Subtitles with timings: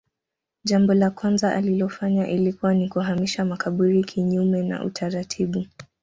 [0.63, 5.65] Jambo la kwanza alilolifanya ilikuwa ni kuhamisha makaburi kinyume na utaratibu